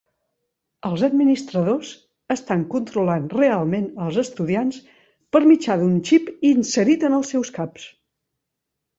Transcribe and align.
Els 0.87 1.01
administradors 1.07 1.89
estan 2.35 2.63
controlant 2.71 3.27
realment 3.33 3.85
els 4.05 4.17
estudiants 4.21 4.79
per 5.37 5.41
mitjà 5.51 5.75
d'un 5.83 5.93
xip 6.11 6.31
inserit 6.53 7.05
en 7.11 7.19
els 7.19 7.29
seus 7.35 7.53
caps. 7.59 7.85